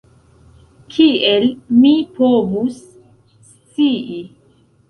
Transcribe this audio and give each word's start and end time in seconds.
Kiel 0.95 1.45
mi 1.83 1.93
povus 2.17 2.81
scii? 3.53 4.21